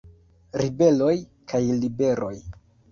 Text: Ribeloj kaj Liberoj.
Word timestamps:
Ribeloj 0.61 1.13
kaj 1.53 1.65
Liberoj. 1.85 2.37